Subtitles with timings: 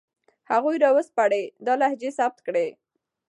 [0.51, 2.69] هغوی را وسپړئ، دا لهجې ثبت کړئ